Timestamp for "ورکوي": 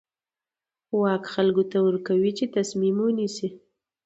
1.87-2.31